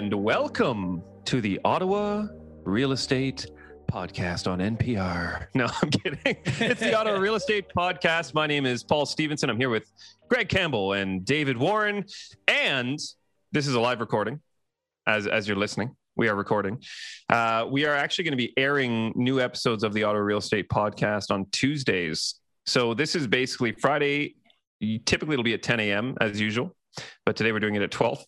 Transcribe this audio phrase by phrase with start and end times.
[0.00, 2.26] And welcome to the Ottawa
[2.64, 3.46] Real Estate
[3.92, 5.48] Podcast on NPR.
[5.54, 6.20] No, I'm kidding.
[6.24, 8.32] It's the Ottawa Real Estate Podcast.
[8.32, 9.50] My name is Paul Stevenson.
[9.50, 9.92] I'm here with
[10.30, 12.06] Greg Campbell and David Warren.
[12.48, 12.98] And
[13.52, 14.40] this is a live recording
[15.06, 15.94] as, as you're listening.
[16.16, 16.82] We are recording.
[17.28, 20.70] Uh, we are actually going to be airing new episodes of the Ottawa Real Estate
[20.70, 22.36] Podcast on Tuesdays.
[22.64, 24.36] So this is basically Friday.
[25.04, 26.16] Typically, it'll be at 10 a.m.
[26.22, 26.74] as usual
[27.26, 28.24] but today we're doing it at 12.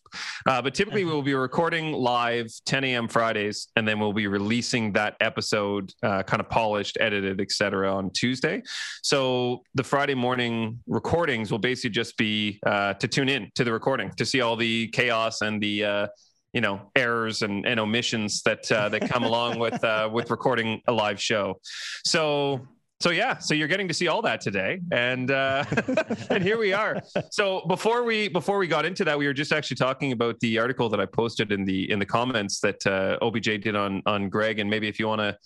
[0.47, 3.09] Uh, but typically we'll be recording live 10 a.m.
[3.09, 7.95] Fridays, and then we'll be releasing that episode uh, kind of polished, edited, etc.
[7.95, 8.63] on Tuesday.
[9.03, 13.73] So the Friday morning recordings will basically just be uh, to tune in to the
[13.73, 16.07] recording to see all the chaos and the uh,
[16.53, 20.83] you know errors and, and omissions that uh, that come along with uh, with recording
[20.87, 21.59] a live show.
[22.05, 22.67] So
[23.03, 25.65] so yeah, so you're getting to see all that today, and uh,
[26.31, 27.03] and here we are.
[27.31, 30.59] So before we before we got into that, we were just actually talking about the
[30.61, 34.29] article that I posted in the in the comments that uh, OBJ did on on
[34.29, 35.37] Greg, and maybe if you want to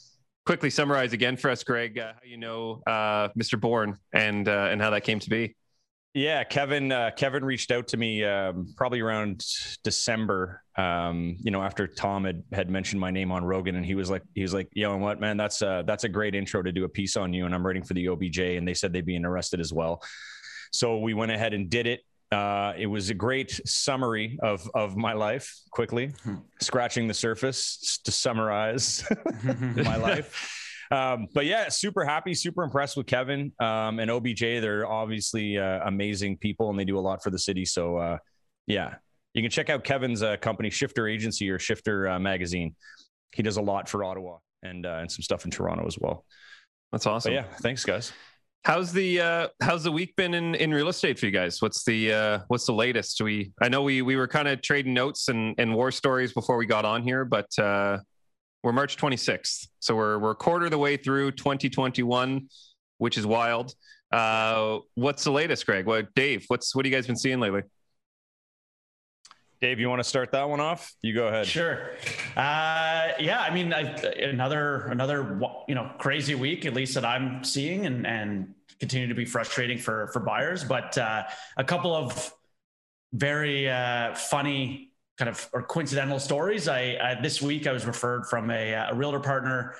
[0.44, 3.58] quickly summarize again for us, Greg, uh, how you know uh, Mr.
[3.58, 5.56] Bourne and uh, and how that came to be.
[6.16, 6.92] Yeah, Kevin.
[6.92, 9.44] Uh, Kevin reached out to me um, probably around
[9.84, 10.62] December.
[10.74, 14.08] Um, you know, after Tom had had mentioned my name on Rogan, and he was
[14.08, 15.36] like, he was like, "Yo, and what, man?
[15.36, 17.84] That's uh, that's a great intro to do a piece on you." And I'm writing
[17.84, 20.02] for the OBJ, and they said they'd be interested as well.
[20.72, 22.00] So we went ahead and did it.
[22.32, 25.54] Uh, it was a great summary of of my life.
[25.70, 26.36] Quickly, hmm.
[26.62, 29.06] scratching the surface to summarize
[29.44, 30.65] my life.
[30.90, 34.40] Um, but yeah, super happy, super impressed with Kevin um, and OBJ.
[34.40, 37.64] They're obviously uh, amazing people and they do a lot for the city.
[37.64, 38.18] So uh,
[38.66, 38.94] yeah,
[39.34, 42.74] you can check out Kevin's uh, company, Shifter Agency or Shifter uh, Magazine.
[43.32, 46.24] He does a lot for Ottawa and uh, and some stuff in Toronto as well.
[46.92, 47.30] That's awesome.
[47.30, 48.12] But yeah, thanks guys.
[48.64, 51.62] How's the uh, how's the week been in, in real estate for you guys?
[51.62, 53.20] What's the uh, what's the latest?
[53.20, 56.56] We I know we we were kind of trading notes and, and war stories before
[56.56, 57.98] we got on here, but uh,
[58.66, 59.68] we're March 26th.
[59.78, 62.48] So we're, we're a quarter of the way through 2021,
[62.98, 63.72] which is wild.
[64.10, 65.86] Uh, what's the latest, Greg?
[65.86, 67.62] What, Dave, what's, what have you guys been seeing lately?
[69.60, 70.92] Dave, you want to start that one off?
[71.00, 71.46] You go ahead.
[71.46, 71.92] Sure.
[72.36, 77.42] Uh, yeah, I mean, I, another another you know crazy week, at least that I'm
[77.42, 80.62] seeing, and and continue to be frustrating for for buyers.
[80.62, 81.22] But uh,
[81.56, 82.34] a couple of
[83.14, 84.85] very uh, funny
[85.16, 86.68] kind of or coincidental stories.
[86.68, 89.74] I, I this week I was referred from a, a realtor partner,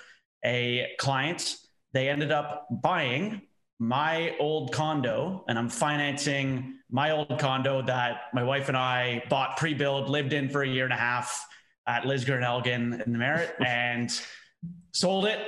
[0.44, 1.56] a client.
[1.92, 3.42] They ended up buying
[3.78, 9.56] my old condo, and I'm financing my old condo that my wife and I bought
[9.58, 11.46] pre-built, lived in for a year and a half
[11.86, 14.10] at Lisgar and Elgin in the Merritt, and
[14.92, 15.38] sold it.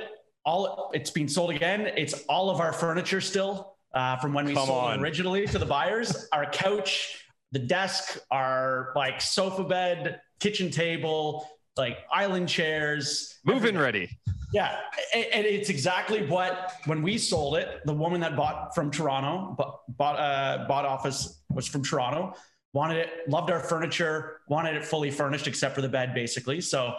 [0.45, 1.91] All it's been sold again.
[1.97, 4.99] It's all of our furniture still uh, from when we Come sold on.
[4.99, 6.27] it originally to the buyers.
[6.31, 13.39] Our couch, the desk are like sofa bed, kitchen table, like island chairs.
[13.45, 14.09] Move-in ready.
[14.51, 14.79] Yeah,
[15.13, 17.81] and it's exactly what when we sold it.
[17.85, 19.55] The woman that bought from Toronto,
[19.89, 22.33] bought uh, bought office was from Toronto.
[22.73, 26.61] Wanted it, loved our furniture, wanted it fully furnished except for the bed, basically.
[26.61, 26.95] So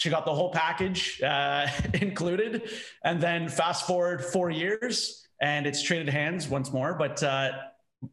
[0.00, 2.70] she got the whole package uh, included.
[3.04, 6.94] And then fast forward four years, and it's traded hands once more.
[6.94, 7.52] But uh,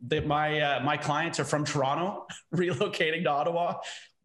[0.07, 3.75] that my uh, my clients are from Toronto, relocating to Ottawa,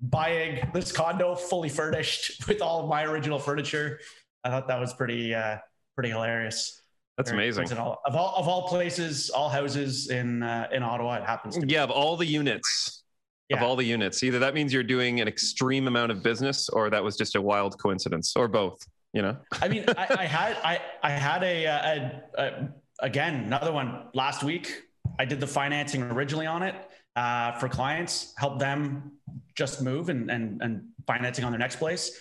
[0.01, 4.01] buying this condo fully furnished with all of my original furniture.
[4.45, 5.59] I thought that was pretty uh,
[5.95, 6.81] pretty hilarious.
[7.17, 7.77] That's Very amazing.
[7.79, 11.57] All, of all of all places, all houses in uh, in Ottawa, it happens.
[11.57, 13.05] To yeah, of all the units,
[13.49, 13.59] yeah.
[13.59, 16.91] of all the units, either that means you're doing an extreme amount of business, or
[16.91, 18.79] that was just a wild coincidence, or both.
[19.13, 19.37] You know.
[19.61, 22.69] I mean, I, I, had I I had a, a, a
[23.01, 24.73] again another one last week
[25.19, 26.75] I did the financing originally on it
[27.17, 29.13] uh, for clients, help them
[29.55, 32.19] just move and, and, and financing on their next place.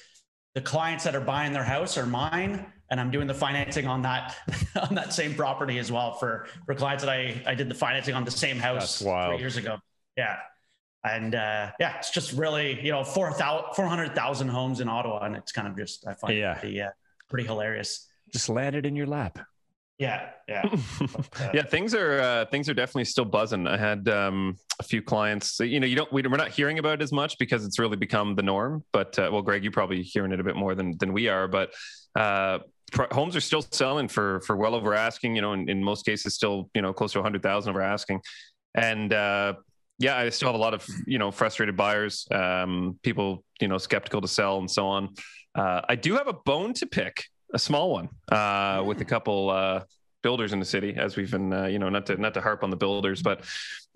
[0.54, 4.02] The clients that are buying their house are mine, and I'm doing the financing on
[4.02, 4.36] that
[4.90, 8.16] on that same property as well for for clients that I I did the financing
[8.16, 9.78] on the same house three years ago.
[10.18, 10.40] Yeah,
[11.06, 15.70] and uh, yeah, it's just really you know 400,000 homes in Ottawa, and it's kind
[15.70, 16.52] of just I find yeah.
[16.52, 16.90] it pretty, uh,
[17.30, 18.08] pretty hilarious.
[18.34, 19.40] Just landed in your lap.
[20.02, 20.64] Yeah, yeah,
[21.54, 21.62] yeah.
[21.62, 23.68] Things are uh, things are definitely still buzzing.
[23.68, 25.60] I had um, a few clients.
[25.60, 27.98] You know, you don't we, are not hearing about it as much because it's really
[27.98, 28.84] become the norm.
[28.94, 31.48] But uh, well, Greg, you're probably hearing it a bit more than than we are.
[31.48, 31.76] But
[32.16, 32.60] uh,
[33.12, 35.36] homes are still selling for for well over asking.
[35.36, 37.82] You know, in, in most cases, still you know close to a hundred thousand over
[37.84, 38.22] asking.
[38.74, 39.54] And uh,
[40.00, 43.78] yeah, I still have a lot of you know frustrated buyers, um, people you know
[43.78, 45.10] skeptical to sell and so on.
[45.54, 49.50] Uh, I do have a bone to pick a small one uh, with a couple
[49.50, 49.84] uh,
[50.22, 52.64] builders in the city, as we've been, uh, you know, not to not to harp
[52.64, 53.44] on the builders, but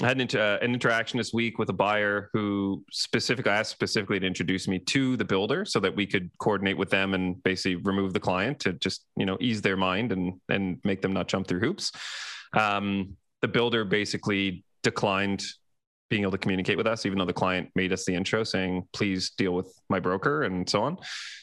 [0.01, 3.71] I had an, inter- uh, an interaction this week with a buyer who specifically asked
[3.71, 7.41] specifically to introduce me to the builder so that we could coordinate with them and
[7.43, 11.13] basically remove the client to just you know ease their mind and and make them
[11.13, 11.91] not jump through hoops.
[12.53, 15.43] Um, the builder basically declined
[16.09, 18.87] being able to communicate with us, even though the client made us the intro saying,
[18.93, 20.97] please deal with my broker and so on.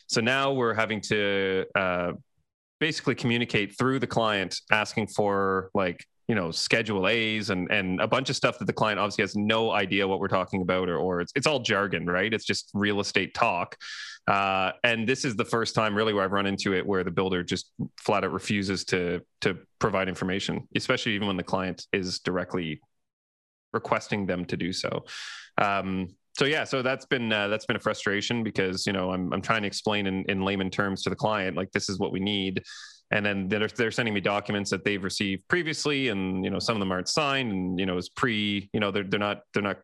[0.07, 2.13] So now we're having to uh,
[2.79, 8.07] basically communicate through the client asking for like, you know, schedule A's and, and a
[8.07, 10.97] bunch of stuff that the client obviously has no idea what we're talking about or,
[10.97, 12.33] or it's, it's all jargon, right?
[12.33, 13.77] It's just real estate talk.
[14.29, 17.11] Uh, and this is the first time really where I've run into it where the
[17.11, 22.21] builder just flat out refuses to, to provide information, especially even when the client is
[22.21, 22.81] directly
[23.73, 25.05] requesting them to do so.
[25.59, 26.09] Um,
[26.39, 29.43] so yeah, so that's been uh, that's been a frustration because you know I'm I'm
[29.43, 32.21] trying to explain in, in layman terms to the client like this is what we
[32.21, 32.63] need,
[33.11, 36.75] and then they're they're sending me documents that they've received previously, and you know some
[36.75, 39.63] of them aren't signed, and you know it's pre you know they're they're not they're
[39.63, 39.79] not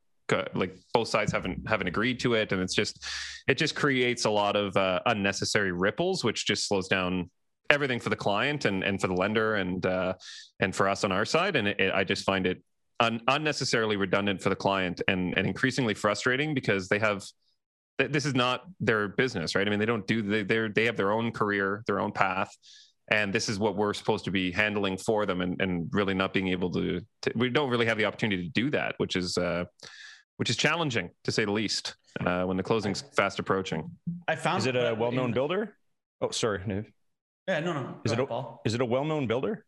[0.55, 3.05] like both sides haven't haven't agreed to it, and it's just
[3.46, 7.31] it just creates a lot of uh, unnecessary ripples, which just slows down
[7.70, 10.14] everything for the client and and for the lender and uh,
[10.61, 12.62] and for us on our side, and it, it, I just find it
[13.00, 17.24] un- unnecessarily redundant for the client and and increasingly frustrating because they have
[17.98, 19.66] this is not their business right?
[19.66, 22.54] I mean they don't do they they they have their own career their own path
[23.10, 26.34] and this is what we're supposed to be handling for them and, and really not
[26.34, 29.38] being able to, to we don't really have the opportunity to do that which is
[29.38, 29.64] uh,
[30.36, 33.90] which is challenging to say the least uh, when the closing's fast approaching.
[34.28, 35.74] I found is it a well-known builder?
[36.20, 36.62] Oh sorry
[37.46, 38.00] yeah no no.
[38.04, 39.64] Is it a, is it a well-known builder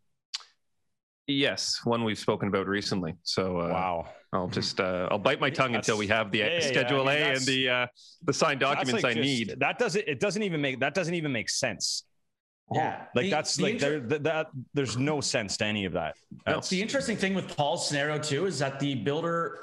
[1.31, 3.15] Yes, one we've spoken about recently.
[3.23, 6.39] So uh, wow, I'll just uh, I'll bite my tongue that's, until we have the
[6.39, 7.87] yeah, Schedule yeah, I mean, A and the uh,
[8.23, 9.55] the signed documents like I just, need.
[9.59, 12.03] That doesn't it doesn't even make that doesn't even make sense.
[12.73, 15.93] Yeah, like the, that's the like inter- there that there's no sense to any of
[15.93, 16.15] that.
[16.45, 19.59] That's, the interesting thing with Paul's scenario too is that the builder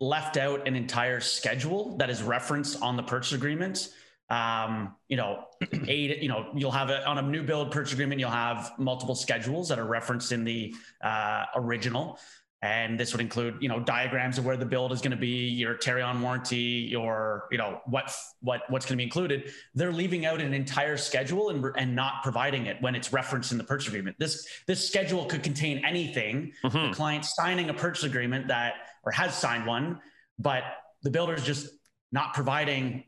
[0.00, 3.90] left out an entire schedule that is referenced on the purchase agreement
[4.28, 5.44] um, you know,
[5.88, 9.14] eight, you know, you'll have a, on a new build purchase agreement, you'll have multiple
[9.14, 12.18] schedules that are referenced in the uh, original.
[12.62, 15.48] And this would include, you know, diagrams of where the build is going to be,
[15.48, 19.52] your Tarion warranty, your, you know, what, what, what's going to be included.
[19.74, 23.58] They're leaving out an entire schedule and, and not providing it when it's referenced in
[23.58, 24.16] the purchase agreement.
[24.18, 26.52] This, this schedule could contain anything.
[26.64, 26.90] Mm-hmm.
[26.90, 28.74] The client signing a purchase agreement that,
[29.04, 30.00] or has signed one,
[30.38, 30.64] but
[31.02, 31.68] the builder is just
[32.10, 33.04] not providing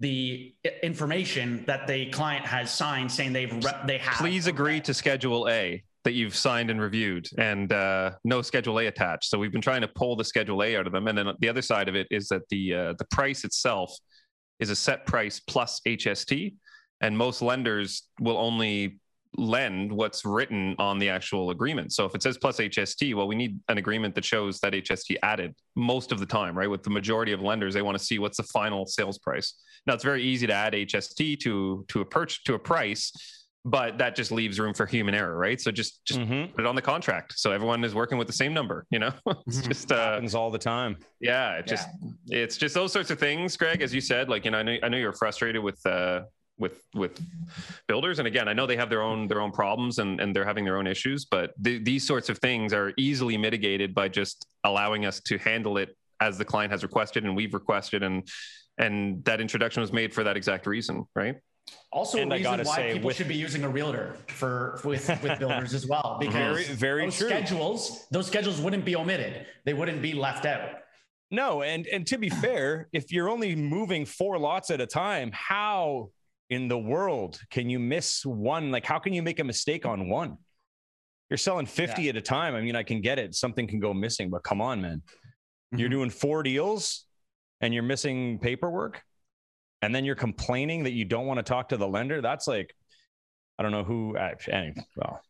[0.00, 4.16] the information that the client has signed saying they've re- they have.
[4.16, 8.86] Please agree to Schedule A that you've signed and reviewed, and uh, no Schedule A
[8.86, 9.26] attached.
[9.26, 11.48] So we've been trying to pull the Schedule A out of them, and then the
[11.48, 13.94] other side of it is that the uh, the price itself
[14.58, 16.54] is a set price plus HST,
[17.02, 18.98] and most lenders will only
[19.36, 21.92] lend what's written on the actual agreement.
[21.92, 25.16] So if it says plus HST, well, we need an agreement that shows that HST
[25.22, 26.68] added most of the time, right?
[26.68, 29.54] With the majority of lenders, they want to see what's the final sales price.
[29.86, 33.12] Now it's very easy to add HST to to a purchase to a price,
[33.64, 35.60] but that just leaves room for human error, right?
[35.60, 36.52] So just just mm-hmm.
[36.52, 38.86] put it on the contract, so everyone is working with the same number.
[38.90, 39.12] You know,
[39.46, 39.68] it's mm-hmm.
[39.68, 40.98] just uh, happens all the time.
[41.20, 41.88] Yeah, it just
[42.26, 42.40] yeah.
[42.40, 43.80] it's just those sorts of things, Greg.
[43.80, 45.84] As you said, like you know, I know, I know you're frustrated with.
[45.86, 46.22] Uh,
[46.60, 47.72] with with mm-hmm.
[47.88, 48.18] builders.
[48.18, 50.64] And again i know they have their own their own problems and, and they're having
[50.64, 55.06] their own issues but th- these sorts of things are easily mitigated by just allowing
[55.06, 58.02] us to handle it as the client has requested and we've requested.
[58.02, 58.28] And
[58.78, 61.36] and that introduction was made for that exact reason right?
[61.92, 65.08] Also and a reason why say, people with, should be using a realtor for with
[65.22, 67.28] with builders as well because very, very those true.
[67.28, 69.46] schedules those schedules wouldn't be omitted.
[69.64, 70.70] They wouldn't be left out.
[71.30, 75.30] No and and to be fair if you're only moving four lots at a time
[75.32, 76.10] how
[76.50, 78.70] in the world can you miss one?
[78.70, 80.36] Like, how can you make a mistake on one?
[81.30, 82.10] You're selling 50 yeah.
[82.10, 82.54] at a time.
[82.54, 83.34] I mean, I can get it.
[83.34, 84.98] Something can go missing, but come on, man.
[84.98, 85.78] Mm-hmm.
[85.78, 87.06] You're doing four deals
[87.60, 89.00] and you're missing paperwork.
[89.82, 92.20] And then you're complaining that you don't want to talk to the lender.
[92.20, 92.74] That's like,
[93.58, 94.16] I don't know who.
[94.16, 95.20] Uh, anyway, well,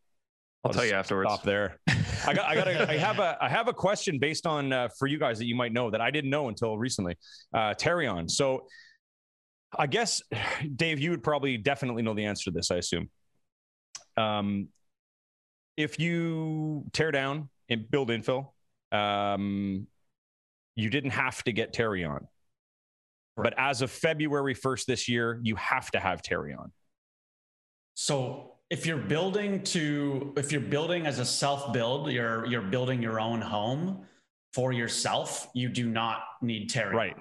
[0.65, 1.31] I'll, I'll tell you afterwards.
[1.31, 1.79] Stop there.
[2.27, 2.47] I got.
[2.47, 2.67] I got.
[2.69, 3.37] A, I have a.
[3.41, 6.00] I have a question based on uh, for you guys that you might know that
[6.00, 7.17] I didn't know until recently.
[7.55, 8.31] Uh, Tarion.
[8.31, 8.67] So
[9.77, 10.23] I guess,
[10.77, 13.11] Dave, you would probably definitely know the answer to this, I assume.
[14.17, 14.69] Um,
[15.77, 18.49] if you tear down and build infill,
[18.93, 19.87] um,
[20.75, 22.27] you didn't have to get Tarion.
[23.37, 26.71] But as of February 1st this year, you have to have Tarion.
[27.95, 33.03] So if you're building to if you're building as a self build, you're you're building
[33.03, 34.07] your own home
[34.53, 36.95] for yourself, you do not need Terry.
[36.95, 37.17] Right.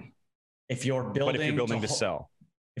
[0.68, 2.29] If you're building But if you're building to, to sell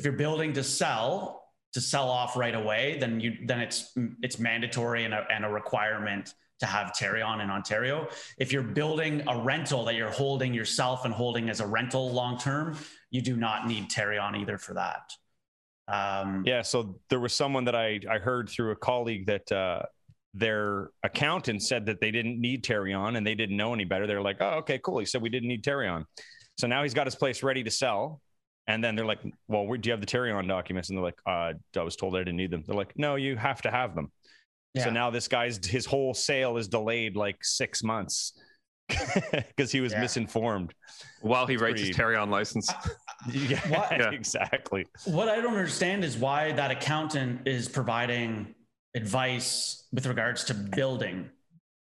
[0.00, 3.92] if you're building to sell, to sell off right away, then you then it's
[4.22, 8.08] it's mandatory and a, and a requirement to have Tarion in Ontario.
[8.38, 12.38] If you're building a rental that you're holding yourself and holding as a rental long
[12.38, 12.78] term,
[13.10, 15.12] you do not need Tarion either for that.
[15.86, 16.62] Um, yeah.
[16.62, 19.52] So there was someone that I I heard through a colleague that.
[19.52, 19.82] Uh,
[20.32, 24.06] their accountant said that they didn't need Tarion and they didn't know any better.
[24.06, 25.00] They're like, oh, okay, cool.
[25.00, 26.04] He said we didn't need Tarion.
[26.56, 28.22] So now he's got his place ready to sell.
[28.70, 30.90] And then they're like, well, where, do you have the Tarion documents?
[30.90, 32.62] And they're like, uh, I was told I didn't need them.
[32.64, 34.12] They're like, no, you have to have them.
[34.74, 34.84] Yeah.
[34.84, 38.40] So now this guy's his whole sale is delayed like six months
[39.48, 40.00] because he was yeah.
[40.00, 40.72] misinformed
[41.20, 41.88] while he writes pretty...
[41.88, 42.68] his Tarion license.
[43.32, 43.60] yeah,
[43.90, 44.86] yeah, exactly.
[45.04, 48.54] What I don't understand is why that accountant is providing
[48.94, 51.28] advice with regards to building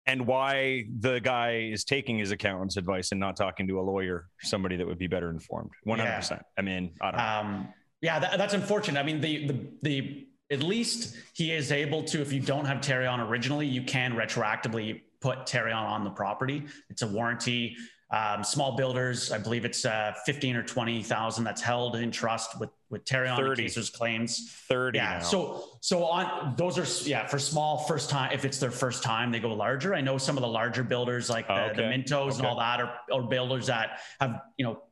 [0.06, 4.28] and why the guy is taking his accountant's advice and not talking to a lawyer,
[4.40, 5.70] somebody that would be better informed.
[5.86, 6.30] 100%.
[6.30, 6.38] Yeah.
[6.58, 7.50] I mean, I don't know.
[7.52, 7.68] Um,
[8.00, 8.98] yeah, that, that's unfortunate.
[8.98, 12.78] I mean, the, the, the, at least he is able to, if you don't have
[12.78, 16.64] Tarion originally, you can retroactively put Tarion on the property.
[16.90, 17.76] It's a warranty.
[18.12, 22.68] Um, small builders, I believe it's uh, 15 or 20,000 that's held in trust with,
[22.90, 23.50] with Tarion 30.
[23.50, 24.52] in case there's claims.
[24.68, 24.98] 30.
[24.98, 25.14] Yeah.
[25.14, 25.20] Now.
[25.20, 29.32] So, so on those are, yeah, for small first time, if it's their first time,
[29.32, 29.94] they go larger.
[29.94, 31.76] I know some of the larger builders like the, okay.
[31.76, 32.38] the Mintos okay.
[32.38, 34.82] and all that are, are builders that have, you know,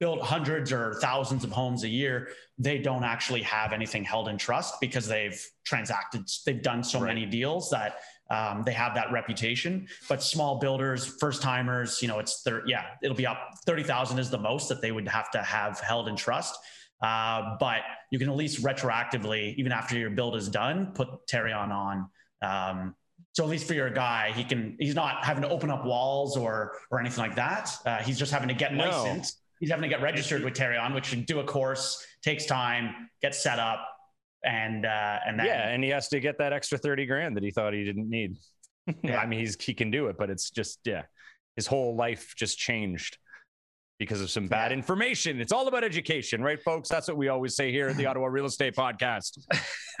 [0.00, 4.38] built hundreds or thousands of homes a year, they don't actually have anything held in
[4.38, 7.08] trust because they've transacted, they've done so right.
[7.08, 7.98] many deals that
[8.30, 9.88] um, they have that reputation.
[10.08, 14.18] But small builders, first timers, you know, it's thir- yeah, it'll be up thirty thousand
[14.18, 16.56] is the most that they would have to have held in trust.
[17.02, 21.70] Uh, but you can at least retroactively, even after your build is done, put Tarion
[21.70, 22.08] on.
[22.42, 22.94] Um,
[23.32, 26.36] so at least for your guy, he can he's not having to open up walls
[26.36, 27.70] or or anything like that.
[27.86, 28.84] Uh, he's just having to get no.
[28.84, 29.40] licensed.
[29.60, 33.58] He's having to get registered with Tarion, which do a course, takes time, get set
[33.58, 33.86] up,
[34.44, 37.42] and uh, and then, yeah, and he has to get that extra thirty grand that
[37.42, 38.36] he thought he didn't need.
[39.04, 39.18] Yeah.
[39.18, 41.02] I mean, he's he can do it, but it's just yeah,
[41.54, 43.18] his whole life just changed
[44.00, 44.78] because of some bad yeah.
[44.78, 45.40] information.
[45.40, 46.88] It's all about education, right, folks?
[46.88, 49.38] That's what we always say here at the Ottawa Real Estate Podcast.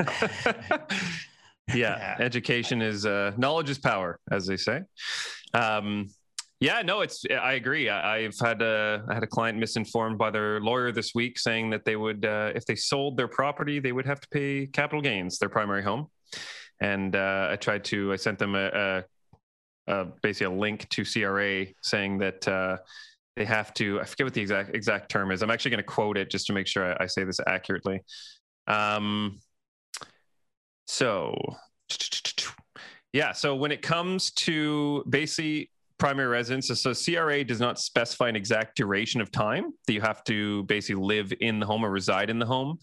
[0.00, 0.86] yeah,
[1.68, 4.80] yeah, education is uh, knowledge is power, as they say.
[5.54, 6.08] Um,
[6.60, 7.24] yeah, no, it's.
[7.30, 7.88] I agree.
[7.88, 11.70] I, have had a I had a client misinformed by their lawyer this week, saying
[11.70, 15.00] that they would, uh, if they sold their property, they would have to pay capital
[15.00, 16.08] gains, their primary home.
[16.78, 18.12] And uh, I tried to.
[18.12, 19.04] I sent them a, a,
[19.86, 22.76] a, basically a link to CRA saying that uh,
[23.36, 23.98] they have to.
[23.98, 25.42] I forget what the exact exact term is.
[25.42, 28.02] I'm actually going to quote it just to make sure I, I say this accurately.
[28.66, 29.38] Um,
[30.86, 31.34] so,
[33.14, 33.32] yeah.
[33.32, 35.70] So when it comes to basically
[36.00, 36.66] primary residence.
[36.66, 41.00] So CRA does not specify an exact duration of time that you have to basically
[41.00, 42.78] live in the home or reside in the home.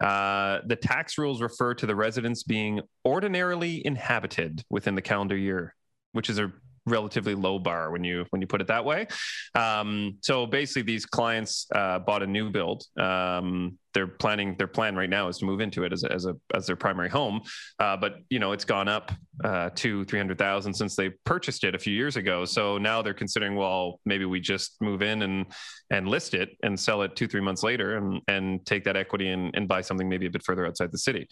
[0.00, 5.74] Uh, the tax rules refer to the residence being ordinarily inhabited within the calendar year,
[6.12, 6.50] which is a
[6.86, 9.06] relatively low bar when you when you put it that way.
[9.54, 12.84] Um, so basically, these clients uh, bought a new build.
[12.98, 16.24] Um, they're planning their plan right now is to move into it as a, as
[16.24, 17.42] a as their primary home.
[17.78, 19.12] Uh, but you know, it's gone up
[19.44, 22.44] uh, to three hundred thousand since they purchased it a few years ago.
[22.44, 25.46] So now they're considering, well, maybe we just move in and
[25.90, 29.28] and list it and sell it two three months later and and take that equity
[29.28, 31.28] and, and buy something maybe a bit further outside the city.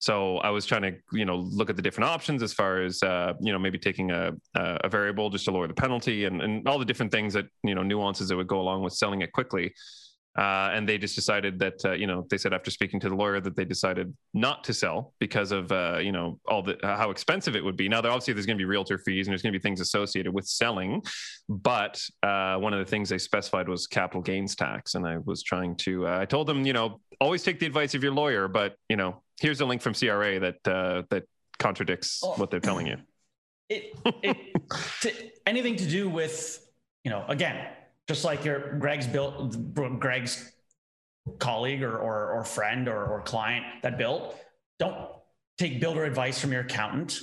[0.00, 3.02] So I was trying to, you know, look at the different options as far as,
[3.02, 6.66] uh, you know, maybe taking a, a variable just to lower the penalty and, and
[6.66, 9.30] all the different things that, you know, nuances that would go along with selling it
[9.32, 9.72] quickly.
[10.38, 13.14] Uh, and they just decided that uh, you know they said after speaking to the
[13.14, 16.96] lawyer that they decided not to sell because of uh, you know all the uh,
[16.96, 17.88] how expensive it would be.
[17.88, 20.32] Now, obviously, there's going to be realtor fees and there's going to be things associated
[20.32, 21.02] with selling,
[21.48, 24.94] but uh, one of the things they specified was capital gains tax.
[24.94, 28.02] And I was trying to I told them you know always take the advice of
[28.02, 31.24] your lawyer, but you know here's a link from CRA that that
[31.58, 32.96] contradicts oh, what they're telling you.
[33.72, 34.36] It, it
[35.02, 35.12] to,
[35.46, 36.66] anything to do with
[37.04, 37.68] you know again
[38.08, 39.54] just like your Greg's built
[40.00, 40.50] Greg's
[41.38, 44.36] colleague or, or, or friend or, or client that built,
[44.80, 45.08] don't
[45.58, 47.20] take builder advice from your accountant.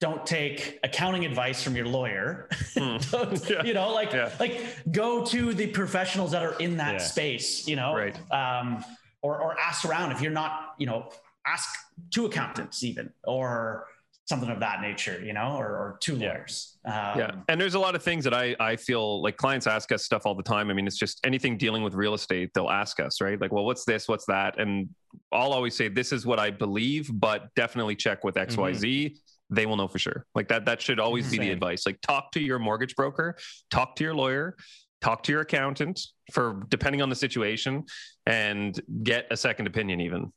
[0.00, 2.48] Don't take accounting advice from your lawyer.
[2.78, 3.50] Mm.
[3.50, 3.64] yeah.
[3.64, 4.30] You know, like yeah.
[4.38, 6.98] like go to the professionals that are in that yeah.
[6.98, 7.66] space.
[7.66, 8.16] You know, right?
[8.30, 8.84] Um,
[9.22, 10.74] or or ask around if you're not.
[10.78, 11.10] You know,
[11.46, 11.68] ask
[12.10, 13.86] two accountants even, or
[14.28, 16.76] something of that nature, you know, or, or two lawyers.
[16.84, 17.30] Um, yeah.
[17.48, 20.26] And there's a lot of things that I, I feel like clients ask us stuff
[20.26, 20.70] all the time.
[20.70, 23.40] I mean, it's just anything dealing with real estate, they'll ask us, right?
[23.40, 24.06] Like, well, what's this?
[24.06, 24.60] What's that?
[24.60, 24.90] And
[25.32, 28.82] I'll always say, this is what I believe, but definitely check with XYZ.
[28.82, 29.14] Mm-hmm.
[29.54, 30.26] They will know for sure.
[30.34, 31.86] Like that, that should always be the advice.
[31.86, 33.34] Like talk to your mortgage broker,
[33.70, 34.56] talk to your lawyer,
[35.00, 36.00] talk to your accountant
[36.32, 37.84] for depending on the situation
[38.26, 40.32] and get a second opinion even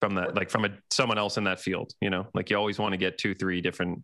[0.00, 1.92] from that, like from a someone else in that field.
[2.00, 4.02] You know, like you always want to get two, three different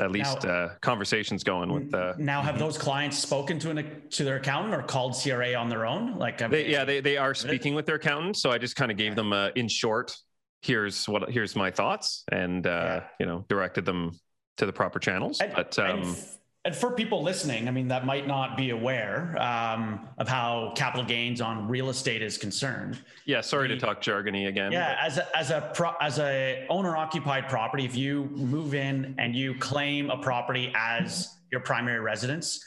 [0.00, 1.94] at least now, uh, conversations going with.
[1.94, 5.68] Uh, now, have those clients spoken to an to their accountant or called CRA on
[5.68, 6.18] their own?
[6.18, 8.36] Like, they, yeah, they they are speaking with their accountant.
[8.36, 10.16] So I just kind of gave them, a, in short,
[10.62, 13.04] here's what here's my thoughts, and uh, yeah.
[13.20, 14.12] you know, directed them
[14.56, 15.40] to the proper channels.
[15.40, 16.16] And, but um,
[16.64, 21.04] and for people listening, I mean, that might not be aware um, of how capital
[21.04, 22.98] gains on real estate is concerned.
[23.26, 24.70] Yeah, sorry the, to talk jargony again.
[24.70, 25.06] Yeah, but.
[25.06, 29.34] as a, as a pro, as a owner occupied property, if you move in and
[29.34, 32.64] you claim a property as your primary residence,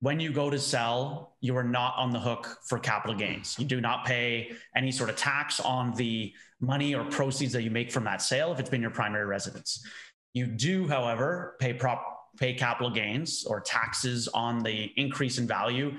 [0.00, 3.58] when you go to sell, you are not on the hook for capital gains.
[3.58, 7.70] You do not pay any sort of tax on the money or proceeds that you
[7.70, 9.86] make from that sale if it's been your primary residence.
[10.32, 15.92] You do, however, pay prop pay capital gains or taxes on the increase in value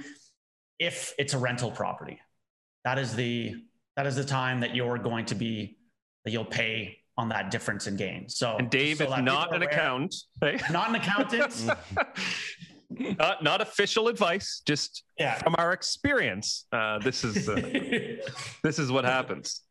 [0.79, 2.19] if it's a rental property.
[2.83, 3.55] That is the
[3.95, 5.77] that is the time that you're going to be
[6.25, 8.27] that you'll pay on that difference in gain.
[8.27, 10.15] So and Dave so is not an aware, accountant,
[10.69, 11.69] not an accountant.
[13.17, 15.35] not, not official advice, just yeah.
[15.35, 16.65] from our experience.
[16.71, 17.55] Uh, this is uh,
[18.63, 19.61] this is what happens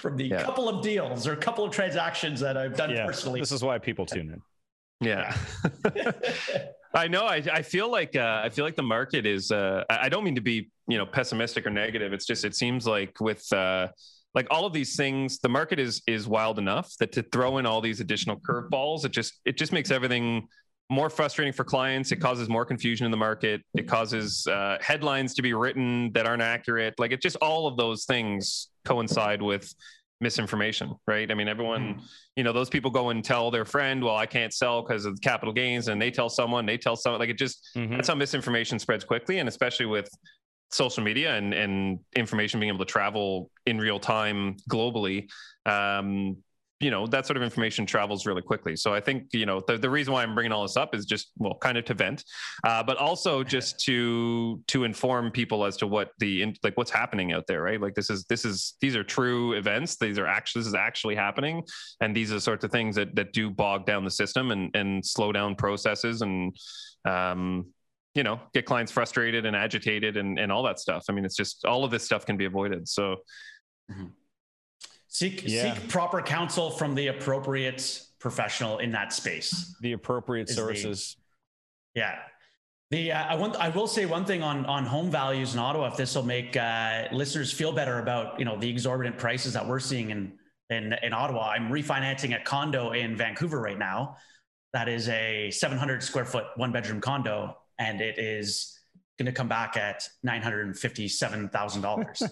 [0.00, 0.42] from the yeah.
[0.42, 3.06] couple of deals or a couple of transactions that I've done yeah.
[3.06, 3.40] personally.
[3.40, 4.42] This is why people tune in.
[5.00, 5.34] Yeah.
[6.94, 7.24] I know.
[7.24, 9.50] I, I feel like uh, I feel like the market is.
[9.50, 12.12] Uh, I don't mean to be you know pessimistic or negative.
[12.12, 13.88] It's just it seems like with uh,
[14.34, 17.66] like all of these things, the market is is wild enough that to throw in
[17.66, 20.48] all these additional curveballs, it just it just makes everything
[20.90, 22.10] more frustrating for clients.
[22.10, 23.62] It causes more confusion in the market.
[23.74, 26.94] It causes uh, headlines to be written that aren't accurate.
[26.98, 29.72] Like it just all of those things coincide with
[30.20, 31.30] misinformation, right?
[31.30, 32.02] I mean, everyone, mm.
[32.36, 35.20] you know, those people go and tell their friend, well, I can't sell because of
[35.20, 35.88] capital gains.
[35.88, 37.94] And they tell someone, they tell someone, like it just, mm-hmm.
[37.94, 39.38] that's how misinformation spreads quickly.
[39.38, 40.08] And especially with
[40.70, 45.28] social media and, and information being able to travel in real time globally,
[45.66, 46.36] um,
[46.80, 48.76] you know that sort of information travels really quickly.
[48.76, 51.06] So i think you know the, the reason why i'm bringing all this up is
[51.06, 52.24] just well kind of to vent
[52.64, 57.32] uh, but also just to to inform people as to what the like what's happening
[57.32, 57.80] out there right?
[57.80, 59.96] Like this is this is these are true events.
[59.96, 61.62] These are actually this is actually happening.
[62.00, 64.74] And these are the sorts of things that that do bog down the system and
[64.74, 66.54] and slow down processes and
[67.04, 67.66] um
[68.14, 71.04] you know get clients frustrated and agitated and and all that stuff.
[71.08, 72.88] I mean it's just all of this stuff can be avoided.
[72.88, 73.16] So
[73.90, 74.06] mm-hmm.
[75.10, 75.74] Seek yeah.
[75.74, 79.74] seek proper counsel from the appropriate professional in that space.
[79.80, 81.16] The appropriate sources.
[81.94, 82.18] The, yeah.
[82.92, 85.88] The uh, I want I will say one thing on on home values in Ottawa.
[85.88, 89.66] If this will make uh, listeners feel better about you know the exorbitant prices that
[89.66, 90.32] we're seeing in
[90.70, 91.50] in in Ottawa.
[91.50, 94.16] I'm refinancing a condo in Vancouver right now.
[94.72, 98.79] That is a 700 square foot one bedroom condo, and it is
[99.20, 102.20] going to come back at nine hundred and fifty-seven thousand dollars.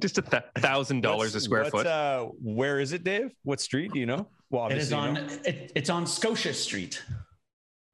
[0.00, 1.86] Just a thousand dollars a square foot.
[1.86, 3.30] Uh, where is it, Dave?
[3.44, 3.92] What street?
[3.92, 4.28] Do you know?
[4.50, 5.16] Well, it is on.
[5.16, 7.00] It, it's on Scotia Street.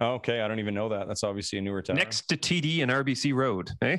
[0.01, 1.07] okay, I don't even know that.
[1.07, 1.97] That's obviously a newer town.
[1.97, 3.99] Next to TD and RBC Road, eh?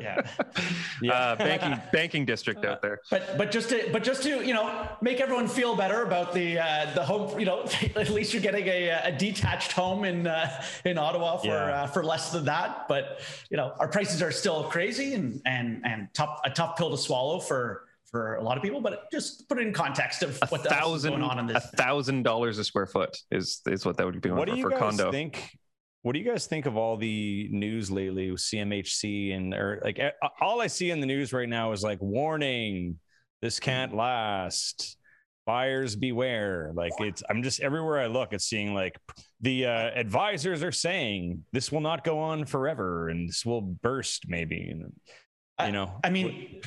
[0.00, 0.20] Yeah,
[1.02, 1.12] yeah.
[1.12, 3.00] Uh, banking banking district out there.
[3.10, 6.58] But but just to but just to you know make everyone feel better about the
[6.58, 7.38] uh, the home.
[7.38, 11.46] You know, at least you're getting a, a detached home in uh, in Ottawa for
[11.46, 11.82] yeah.
[11.82, 12.88] uh, for less than that.
[12.88, 16.90] But you know, our prices are still crazy and and and tough a tough pill
[16.90, 20.38] to swallow for for a lot of people, but just put it in context of
[20.42, 21.64] a what thousand, going on in this.
[21.64, 24.58] A thousand dollars a square foot is is what that would be what for, do
[24.58, 25.10] you for guys condo.
[25.10, 25.58] Think
[26.06, 30.00] what do you guys think of all the news lately with CMHC and or like
[30.40, 33.00] all I see in the news right now is like warning,
[33.42, 34.98] this can't last.
[35.46, 36.70] Buyers beware.
[36.76, 38.96] Like it's I'm just everywhere I look, it's seeing like
[39.40, 44.26] the uh, advisors are saying this will not go on forever and this will burst
[44.28, 44.68] maybe.
[44.70, 44.92] And
[45.66, 46.60] you know, I, I mean,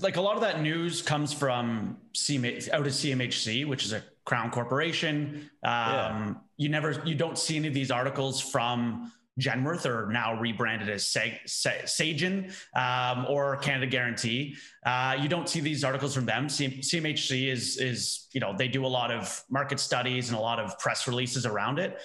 [0.00, 4.02] like a lot of that news comes from CMH, out of CMHC, which is a
[4.24, 5.50] Crown Corporation.
[5.62, 6.34] Um, yeah.
[6.56, 11.12] You never, you don't see any of these articles from Genworth, or now rebranded as
[11.46, 14.54] Sagen um, or Canada Guaranty.
[14.86, 16.46] Uh, you don't see these articles from them.
[16.46, 20.60] CMHC is is you know they do a lot of market studies and a lot
[20.60, 21.98] of press releases around it.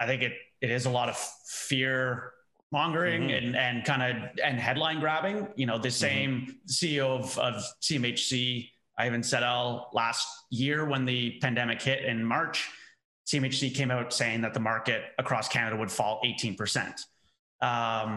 [0.00, 2.32] I think it it is a lot of fear
[2.72, 3.46] mongering mm-hmm.
[3.46, 5.46] and and kind of and headline grabbing.
[5.54, 5.94] You know, the mm-hmm.
[5.94, 6.66] same mm-hmm.
[6.66, 12.68] CEO of, of CMHC Evan Siddall last year when the pandemic hit in March,
[13.26, 17.04] CMHC came out saying that the market across Canada would fall 18%.
[17.60, 18.16] Um,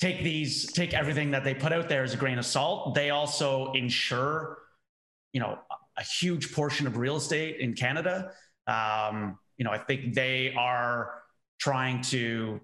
[0.00, 2.94] take these, take everything that they put out there as a grain of salt.
[2.94, 4.58] They also insure,
[5.32, 5.58] you know,
[5.96, 8.32] a huge portion of real estate in Canada.
[8.66, 11.22] Um, you know, I think they are
[11.58, 12.60] trying to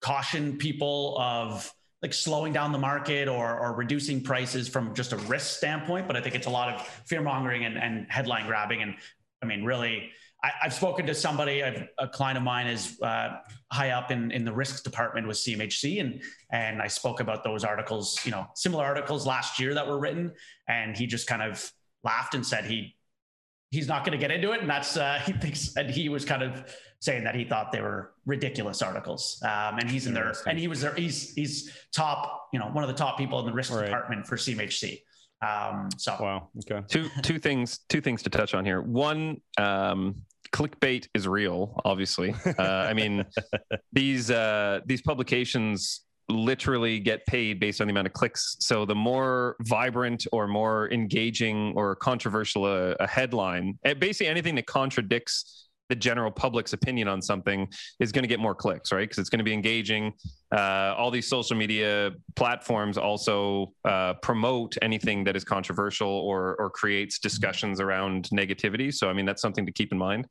[0.00, 5.16] caution people of like slowing down the market or, or reducing prices from just a
[5.16, 8.82] risk standpoint, but I think it's a lot of fear mongering and, and headline grabbing.
[8.82, 8.96] And
[9.40, 10.10] I mean, really,
[10.42, 13.36] I, have spoken to somebody, I've, a client of mine is uh,
[13.70, 16.00] high up in, in the risks department with CMHC.
[16.00, 19.98] And, and I spoke about those articles, you know, similar articles last year that were
[19.98, 20.32] written.
[20.66, 21.70] And he just kind of
[22.02, 22.96] laughed and said he,
[23.70, 24.60] he's not going to get into it.
[24.60, 27.80] And that's, uh, he thinks, and he was kind of saying that he thought they
[27.80, 29.42] were ridiculous articles.
[29.42, 30.94] Um, and he's in there, and he was there.
[30.94, 33.86] He's he's top, you know, one of the top people in the risk right.
[33.86, 35.02] department for CMHC.
[35.44, 36.86] Um, so wow, okay.
[36.86, 38.80] Two two things two things to touch on here.
[38.80, 40.14] One, um,
[40.52, 41.80] clickbait is real.
[41.84, 43.24] Obviously, uh, I mean
[43.92, 48.56] these uh, these publications literally get paid based on the amount of clicks.
[48.60, 54.54] So the more vibrant or more engaging or controversial a, a headline, eh, basically anything
[54.54, 55.62] that contradicts
[55.92, 57.68] the general public's opinion on something
[58.00, 59.06] is going to get more clicks, right?
[59.06, 60.14] Because it's going to be engaging.
[60.50, 66.70] Uh, all these social media platforms also uh, promote anything that is controversial or or
[66.70, 68.90] creates discussions around negativity.
[68.92, 70.28] So, I mean, that's something to keep in mind.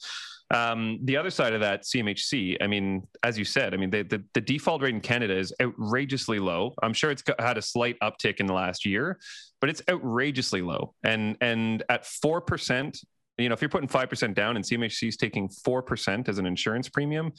[0.49, 4.01] Um, the other side of that, CMHC, I mean, as you said, I mean, the,
[4.03, 6.73] the, the, default rate in Canada is outrageously low.
[6.83, 9.17] I'm sure it's had a slight uptick in the last year,
[9.61, 10.93] but it's outrageously low.
[11.05, 13.01] And, and at 4%,
[13.37, 16.89] you know, if you're putting 5% down and CMHC is taking 4% as an insurance
[16.89, 17.31] premium,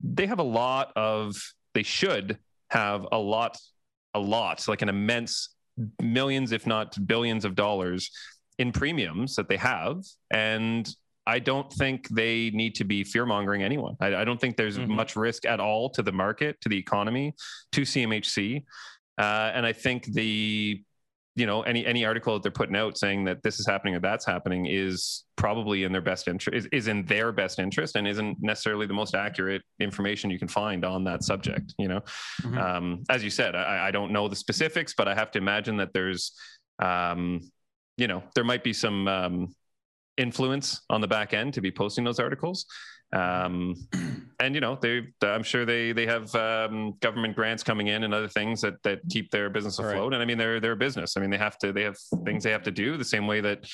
[0.00, 1.36] they have a lot of,
[1.74, 2.38] they should
[2.70, 3.58] have a lot,
[4.14, 5.54] a lot, like an immense
[6.00, 8.10] millions, if not billions of dollars
[8.58, 10.04] in premiums that they have.
[10.30, 10.88] And
[11.26, 13.96] I don't think they need to be fear mongering anyone.
[14.00, 14.94] I, I, don't think there's mm-hmm.
[14.94, 17.34] much risk at all to the market, to the economy,
[17.72, 18.64] to CMHC.
[19.18, 20.82] Uh, and I think the
[21.36, 24.00] you know any any article that they're putting out saying that this is happening or
[24.00, 28.06] that's happening is probably in their best interest is, is in their best interest and
[28.06, 32.00] isn't necessarily the most accurate information you can find on that subject you know
[32.42, 32.58] mm-hmm.
[32.58, 35.76] um, as you said I, I, don't know the specifics but i have to imagine
[35.78, 36.32] that there's
[36.80, 37.40] um,
[37.96, 39.54] you know there might be some um,
[40.16, 42.66] influence on the back end to be posting those articles.
[43.12, 43.74] Um,
[44.40, 48.12] and you know they i'm sure they they have um, government grants coming in and
[48.12, 49.94] other things that that keep their business afloat.
[49.94, 50.14] Right.
[50.14, 51.16] and i mean they're they're a business.
[51.16, 53.40] I mean they have to they have things they have to do the same way
[53.40, 53.66] that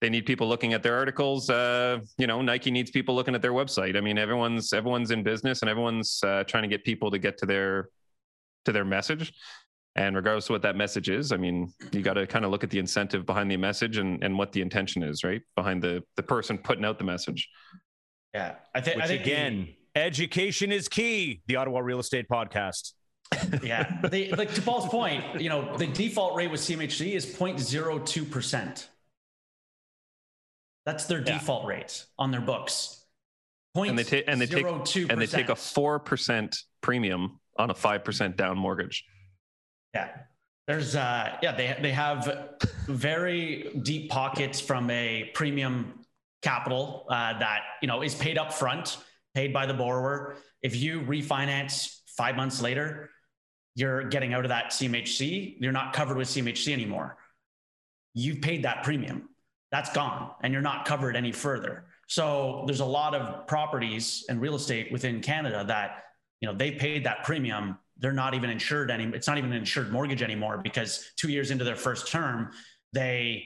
[0.00, 1.50] they need people looking at their articles.
[1.50, 3.96] Uh, you know nike needs people looking at their website.
[3.96, 7.36] I mean everyone's everyone's in business and everyone's uh, trying to get people to get
[7.38, 7.90] to their
[8.64, 9.32] to their message
[9.98, 12.64] and regardless of what that message is i mean you got to kind of look
[12.64, 16.02] at the incentive behind the message and, and what the intention is right behind the
[16.16, 17.48] the person putting out the message
[18.34, 21.42] yeah, I, th- Which I think again, the, education is key.
[21.46, 22.92] The Ottawa Real Estate Podcast.
[23.62, 28.30] yeah, they, like to Paul's point, you know, the default rate with CMHC is 0.02
[28.30, 28.88] percent.
[30.86, 31.34] That's their yeah.
[31.34, 33.04] default rate on their books.
[33.74, 34.66] Point and they take and they take
[35.10, 39.04] and they take a four percent premium on a five percent down mortgage.
[39.94, 40.08] Yeah,
[40.66, 42.50] there's uh yeah they they have
[42.86, 46.04] very deep pockets from a premium
[46.42, 48.98] capital uh, that you know is paid up front,
[49.34, 50.36] paid by the borrower.
[50.62, 53.10] If you refinance five months later,
[53.74, 55.56] you're getting out of that CMHC.
[55.60, 57.16] You're not covered with CMHC anymore.
[58.14, 59.28] You've paid that premium.
[59.70, 61.84] That's gone, and you're not covered any further.
[62.06, 66.04] So there's a lot of properties and real estate within Canada that
[66.40, 67.78] you know they paid that premium.
[67.98, 69.04] They're not even insured any.
[69.04, 72.50] It's not even an insured mortgage anymore because two years into their first term,
[72.92, 73.44] they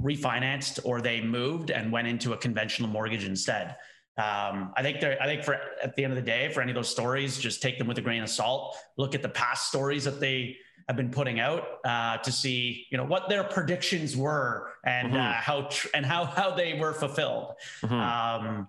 [0.00, 3.76] refinanced or they moved and went into a conventional mortgage instead.
[4.16, 6.74] Um, I think I think for at the end of the day, for any of
[6.74, 8.76] those stories, just take them with a grain of salt.
[8.96, 10.56] Look at the past stories that they
[10.88, 15.16] have been putting out uh, to see, you know, what their predictions were and mm-hmm.
[15.16, 17.52] uh, how tr- and how how they were fulfilled.
[17.82, 17.94] Mm-hmm.
[17.94, 18.66] Um,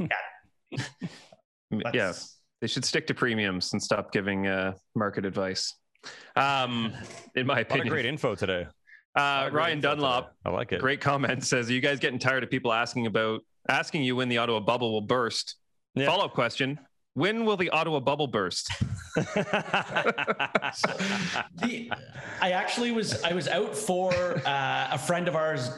[0.70, 1.88] yeah.
[1.92, 2.12] yeah,
[2.62, 5.74] they should stick to premiums and stop giving uh, market advice.
[6.36, 6.92] Um,
[7.34, 8.68] in my opinion, great info today.
[9.16, 10.80] Uh, Ryan Dunlop, I like it.
[10.80, 11.44] Great comment.
[11.44, 14.60] Says, "Are you guys getting tired of people asking about asking you when the Ottawa
[14.60, 15.56] bubble will burst?"
[15.94, 16.06] Yeah.
[16.06, 16.78] Follow up question:
[17.14, 18.70] When will the Ottawa bubble burst?
[19.16, 19.34] the,
[22.40, 25.68] I actually was I was out for uh, a friend of ours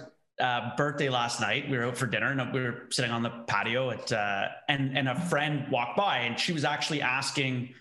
[0.41, 1.69] uh, birthday last night.
[1.71, 4.97] We were out for dinner and we were sitting on the patio at uh, and
[4.97, 7.75] and a friend walked by and she was actually asking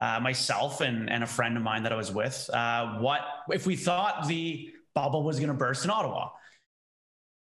[0.00, 3.20] uh, myself and and a friend of mine that I was with uh, what
[3.50, 6.30] if we thought the bubble was going to burst in Ottawa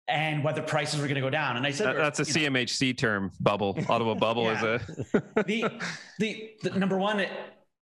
[0.09, 1.59] and whether prices were going to go down.
[1.59, 3.79] And I said, that, that's a CMHC know, term bubble.
[3.89, 4.57] Ottawa bubble yeah.
[4.57, 4.63] is
[5.15, 5.81] a the,
[6.19, 7.25] the, the number one.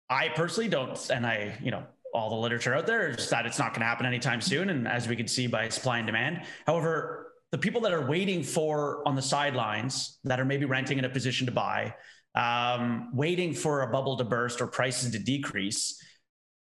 [0.09, 1.85] I personally don't, and I, you know,
[2.15, 4.71] all the literature out there is that it's not going to happen anytime soon.
[4.71, 8.43] And as we can see by supply and demand, however, the people that are waiting
[8.43, 11.95] for on the sidelines that are maybe renting in a position to buy,
[12.35, 16.03] um, waiting for a bubble to burst or prices to decrease,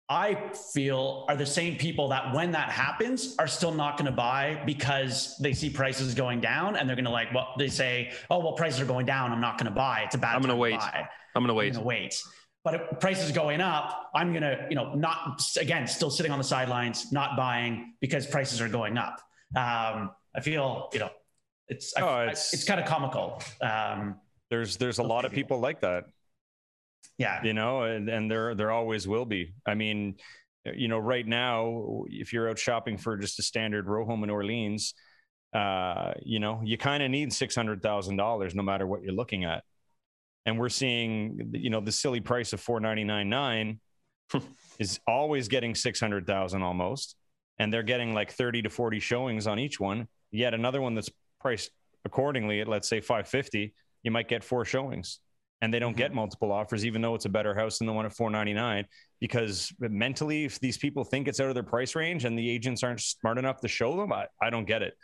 [0.09, 4.17] I feel are the same people that when that happens are still not going to
[4.17, 8.13] buy because they see prices going down and they're going to like, well, they say,
[8.31, 9.33] oh, well, prices are going down.
[9.33, 10.03] I'm not going to buy.
[10.07, 10.81] It's a bad I'm going to wait.
[11.35, 11.67] I'm going to wait.
[11.69, 12.23] I'm going to wait.
[12.65, 16.39] But if prices going up, I'm going to, you know, not again, still sitting on
[16.39, 19.21] the sidelines, not buying because prices are going up.
[19.57, 21.11] Um, I feel, you know,
[21.69, 23.43] it's, oh, I, it's, it's kind of comical.
[23.61, 24.17] Um,
[24.51, 26.05] there's, there's a lot of people like that.
[27.17, 27.43] Yeah.
[27.43, 29.55] You know, and, and there there always will be.
[29.67, 30.17] I mean,
[30.65, 34.31] you know, right now, if you're out shopping for just a standard row home in
[34.31, 34.95] Orleans,
[35.53, 39.15] uh, you know, you kind of need six hundred thousand dollars no matter what you're
[39.15, 39.65] looking at.
[40.49, 43.81] And we're seeing, you know, the silly price of four ninety nine nine
[44.79, 47.17] is always getting six hundred thousand almost,
[47.59, 50.09] and they're getting like thirty to forty showings on each one.
[50.31, 51.71] Yet another one that's priced
[52.07, 55.19] accordingly at let's say five fifty, you might get four showings
[55.61, 56.17] and they don't get mm-hmm.
[56.17, 58.87] multiple offers, even though it's a better house than the one at 499.
[59.21, 62.83] Because mentally, if these people think it's out of their price range and the agents
[62.83, 64.97] aren't smart enough to show them, I, I don't get it.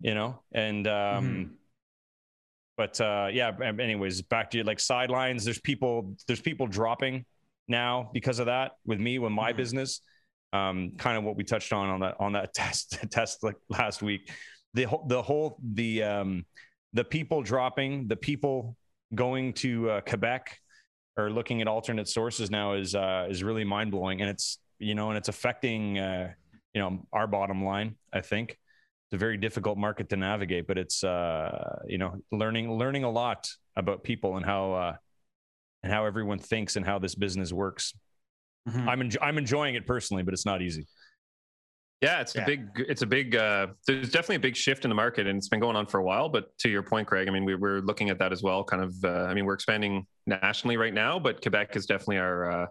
[0.00, 1.52] You know, and um, mm-hmm.
[2.76, 3.52] But uh, yeah.
[3.60, 5.44] Anyways, back to you like sidelines.
[5.44, 6.16] There's people.
[6.26, 7.24] There's people dropping
[7.68, 8.72] now because of that.
[8.84, 9.56] With me, with my mm-hmm.
[9.56, 10.00] business,
[10.52, 14.02] um, kind of what we touched on on that on that test test like last
[14.02, 14.30] week.
[14.74, 16.46] The the whole the um,
[16.92, 18.76] the people dropping, the people
[19.14, 20.58] going to uh, Quebec
[21.16, 24.94] or looking at alternate sources now is uh, is really mind blowing, and it's you
[24.94, 26.32] know, and it's affecting uh,
[26.72, 27.94] you know our bottom line.
[28.12, 28.58] I think
[29.14, 33.48] a very difficult market to navigate, but it's uh, you know learning learning a lot
[33.76, 34.96] about people and how uh,
[35.82, 37.94] and how everyone thinks and how this business works.
[38.68, 38.88] Mm-hmm.
[38.88, 40.86] I'm en- I'm enjoying it personally, but it's not easy.
[42.04, 42.42] Yeah, it's yeah.
[42.42, 45.38] a big, it's a big, uh, there's definitely a big shift in the market and
[45.38, 46.28] it's been going on for a while.
[46.28, 48.62] But to your point, Craig, I mean, we, are looking at that as well.
[48.62, 52.50] Kind of, uh, I mean, we're expanding nationally right now, but Quebec is definitely our,
[52.50, 52.66] uh,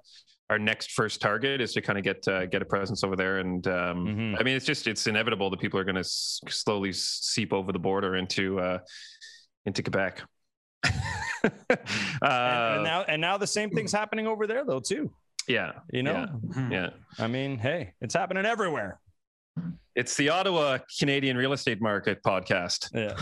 [0.53, 3.39] our next first target is to kind of get uh, get a presence over there,
[3.39, 4.35] and um, mm-hmm.
[4.39, 7.71] I mean it's just it's inevitable that people are going to s- slowly seep over
[7.71, 8.79] the border into uh,
[9.65, 10.21] into Quebec.
[10.83, 10.93] and,
[11.41, 15.11] and, uh, now and now the same thing's happening over there though too.
[15.47, 16.53] Yeah, you know, yeah.
[16.53, 16.71] Hmm.
[16.71, 16.89] yeah.
[17.17, 18.99] I mean, hey, it's happening everywhere.
[19.95, 22.89] It's the Ottawa Canadian Real Estate Market podcast.
[22.95, 23.13] Yeah.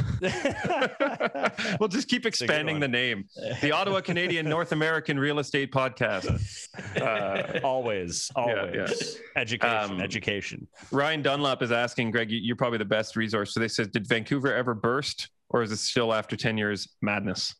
[1.79, 3.25] we'll just keep expanding the name.
[3.62, 6.29] The Ottawa Canadian North American Real Estate Podcast.
[7.01, 8.55] Uh, always, always.
[8.73, 9.41] Yeah, yeah.
[9.41, 10.67] Education, um, education.
[10.91, 13.53] Ryan Dunlop is asking, Greg, you're probably the best resource.
[13.53, 17.55] So they said, did Vancouver ever burst or is it still after 10 years madness?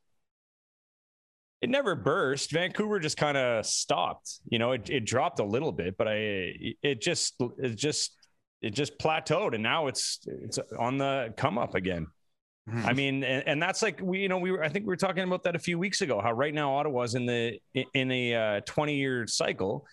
[1.62, 2.52] it never burst.
[2.52, 4.39] Vancouver just kind of stopped.
[4.50, 8.15] You know, it, it dropped a little bit, but I it just it just
[8.62, 12.08] it just plateaued and now it's it's on the come up again.
[12.69, 12.86] Mm-hmm.
[12.86, 14.97] I mean, and, and, that's like we, you know, we were, I think we were
[14.97, 16.21] talking about that a few weeks ago.
[16.21, 17.60] How right now Ottawa's in the
[17.95, 19.86] in a uh, 20 year cycle,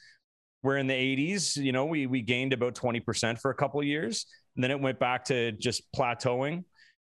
[0.60, 3.80] where in the 80s, you know, we we gained about 20 percent for a couple
[3.80, 6.64] of years, and then it went back to just plateauing.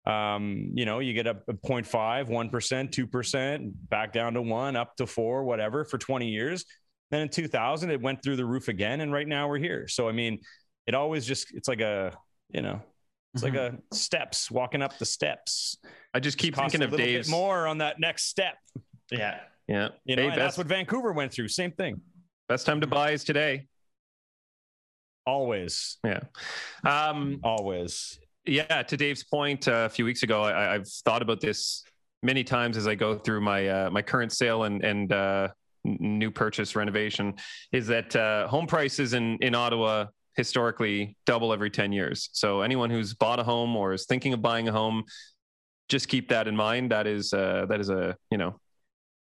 [0.05, 4.77] Um, you know, you get up 0.5, 1 percent, two percent, back down to one,
[4.77, 6.63] up to four, whatever, for 20 years.
[7.11, 9.89] Then in 2000, it went through the roof again, and right now we're here.
[9.89, 10.39] So I mean,
[10.89, 12.17] it always just it's like a
[12.49, 12.81] you know
[13.35, 13.55] it's mm-hmm.
[13.55, 15.77] like a steps walking up the steps.
[16.15, 18.55] I just keep thinking of Dave's more on that next step.
[19.11, 19.89] Yeah, yeah.
[20.03, 21.49] You know, that's what Vancouver went through.
[21.49, 22.01] Same thing.
[22.47, 23.67] Best time to buy is today.
[25.27, 25.97] Always.
[26.03, 26.21] Yeah.
[26.83, 28.17] Um, Always.
[28.47, 28.81] Yeah.
[28.81, 31.83] To Dave's point, uh, a few weeks ago, I, have thought about this
[32.23, 35.49] many times as I go through my uh, my current sale and and uh,
[35.83, 37.35] new purchase renovation.
[37.71, 40.07] Is that uh, home prices in in Ottawa
[40.39, 42.29] historically double every 10 years.
[42.31, 45.03] So anyone who's bought a home or is thinking of buying a home,
[45.89, 46.91] just keep that in mind.
[46.91, 48.57] That is uh, that is a you know,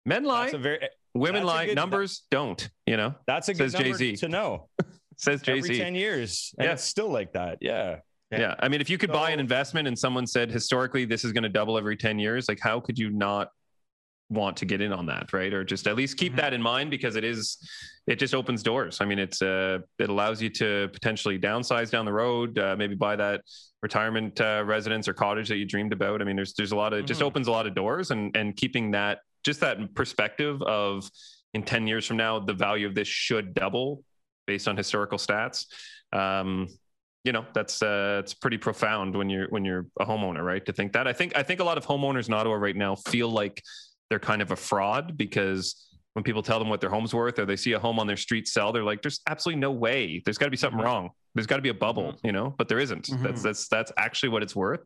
[0.04, 2.70] men lie, very, women lie, good, numbers that, don't.
[2.86, 4.16] You know, that's a good says Jay-Z.
[4.16, 4.68] to know.
[5.16, 5.70] says Jay Z.
[5.70, 7.56] Every 10 years, yeah, it's still like that.
[7.62, 8.00] Yeah.
[8.30, 8.40] Yeah.
[8.40, 8.54] yeah.
[8.58, 11.32] I mean, if you could so, buy an investment and someone said historically this is
[11.32, 13.48] going to double every 10 years, like how could you not
[14.30, 15.52] want to get in on that, right?
[15.52, 16.40] Or just at least keep mm-hmm.
[16.40, 17.56] that in mind because it is,
[18.06, 19.00] it just opens doors.
[19.00, 22.94] I mean, it's uh, it allows you to potentially downsize down the road, uh, maybe
[22.94, 23.42] buy that
[23.82, 26.20] retirement uh, residence or cottage that you dreamed about.
[26.20, 27.06] I mean, there's there's a lot of mm-hmm.
[27.06, 31.10] just opens a lot of doors, and and keeping that just that perspective of
[31.54, 34.02] in 10 years from now the value of this should double
[34.46, 35.66] based on historical stats
[36.12, 36.68] um,
[37.24, 40.72] you know that's uh it's pretty profound when you're when you're a homeowner right to
[40.72, 43.28] think that i think i think a lot of homeowners in ottawa right now feel
[43.28, 43.62] like
[44.10, 47.46] they're kind of a fraud because when people tell them what their home's worth or
[47.46, 50.20] they see a home on their street sell, they're like, there's absolutely no way.
[50.24, 50.86] There's got to be something mm-hmm.
[50.86, 51.10] wrong.
[51.34, 52.26] There's got to be a bubble, mm-hmm.
[52.26, 53.04] you know, but there isn't.
[53.04, 53.22] Mm-hmm.
[53.22, 54.80] That's that's that's actually what it's worth.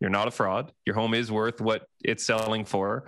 [0.00, 0.72] You're not a fraud.
[0.86, 3.06] Your home is worth what it's selling for.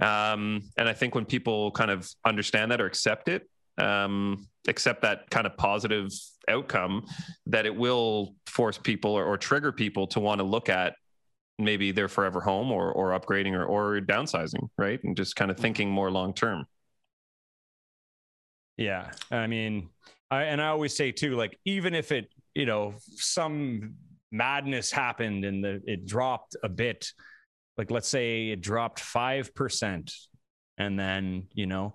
[0.00, 5.02] Um, and I think when people kind of understand that or accept it, um, accept
[5.02, 6.10] that kind of positive
[6.48, 7.06] outcome,
[7.46, 10.96] that it will force people or, or trigger people to want to look at
[11.58, 15.02] maybe their forever home or or upgrading or or downsizing, right?
[15.04, 15.62] And just kind of mm-hmm.
[15.62, 16.66] thinking more long term.
[18.76, 19.90] Yeah, I mean,
[20.30, 23.94] I and I always say too, like even if it, you know, some
[24.30, 27.12] madness happened and the it dropped a bit,
[27.76, 30.12] like let's say it dropped five percent,
[30.78, 31.94] and then you know,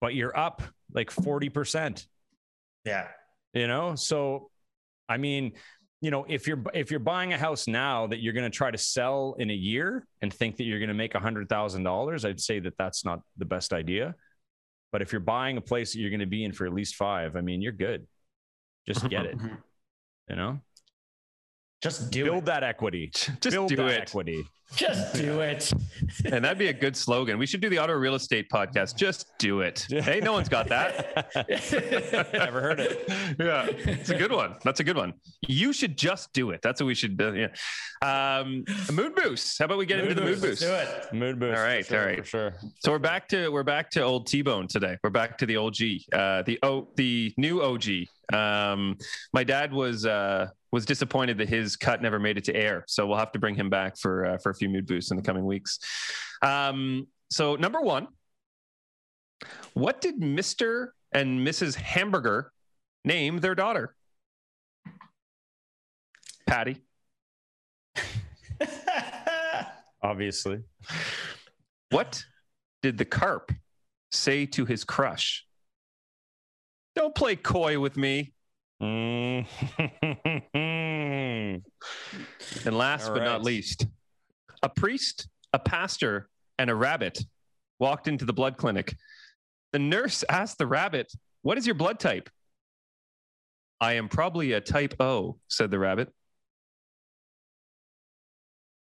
[0.00, 0.62] but you're up
[0.92, 2.06] like forty percent.
[2.84, 3.08] Yeah,
[3.52, 4.50] you know, so
[5.08, 5.52] I mean,
[6.04, 8.70] you know, if you're if you're buying a house now that you're going to try
[8.70, 11.82] to sell in a year and think that you're going to make a hundred thousand
[11.82, 14.14] dollars, I'd say that that's not the best idea.
[14.92, 16.96] But if you're buying a place that you're going to be in for at least
[16.96, 18.06] five, I mean, you're good.
[18.86, 19.38] Just get it.
[19.38, 19.56] Mhm.
[20.28, 20.60] You know,
[21.84, 22.46] just do build it.
[22.46, 23.10] that equity.
[23.14, 24.00] Just build do that it.
[24.00, 24.42] equity.
[24.74, 25.70] Just do it.
[26.24, 27.38] And that'd be a good slogan.
[27.38, 28.96] We should do the Ottawa real estate podcast.
[28.96, 29.86] Just do it.
[29.90, 31.28] Hey, no one's got that.
[32.32, 33.04] Never heard it.
[33.38, 34.54] yeah, it's a good one.
[34.64, 35.12] That's a good one.
[35.46, 36.60] You should just do it.
[36.62, 37.34] That's what we should do.
[37.34, 38.38] Yeah.
[38.40, 39.58] Um, mood boost.
[39.58, 40.62] How about we get into the mood Let's boost?
[40.62, 41.12] Do it.
[41.12, 41.58] Mood boost.
[41.58, 41.84] All right.
[41.84, 42.18] Sure, all right.
[42.18, 42.54] for sure.
[42.78, 44.96] So we're back to we're back to old T Bone today.
[45.02, 47.84] We're back to the old G, uh, the o the new OG.
[48.32, 48.96] Um,
[49.32, 53.06] my dad was uh, was disappointed that his cut never made it to air, so
[53.06, 55.22] we'll have to bring him back for uh, for a few mood boosts in the
[55.22, 55.78] coming weeks.
[56.42, 58.08] Um, so number one,
[59.74, 61.76] what did Mister and Mrs.
[61.76, 62.50] Hamburger
[63.04, 63.94] name their daughter?
[66.44, 66.82] Patty.
[70.02, 70.58] Obviously.
[71.90, 72.24] What
[72.82, 73.52] did the carp
[74.10, 75.46] say to his crush?
[76.96, 78.34] Don't play coy with me.
[78.82, 79.46] Mm.
[82.66, 83.86] And last All but not least,
[84.62, 87.20] a priest, a pastor, and a rabbit
[87.78, 88.96] walked into the blood clinic.
[89.72, 92.30] The nurse asked the rabbit, What is your blood type?
[93.80, 96.12] I am probably a type O, said the rabbit.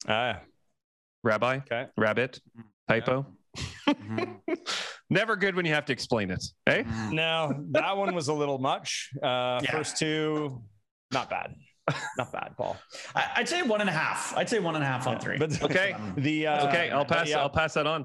[0.09, 0.40] ah,
[1.22, 1.87] Rabbi, okay.
[1.96, 2.40] rabbit,
[2.88, 3.27] typo.
[3.88, 4.37] Mhm.
[5.11, 6.44] Never good when you have to explain it.
[6.66, 6.83] Eh?
[6.83, 7.12] Mhm.
[7.12, 9.11] No, that one was a little much.
[9.23, 9.71] Uh, Yeah.
[9.73, 10.62] First two,
[11.12, 11.55] not bad.
[12.18, 12.77] Not bad, Paul.
[13.14, 14.37] I, I'd say one and a half.
[14.37, 15.38] I'd say one and a half on three.
[15.38, 15.92] But Okay.
[15.92, 17.29] Um, the uh, Okay, I'll pass.
[17.31, 17.38] yeah.
[17.40, 18.05] I'll pass that on.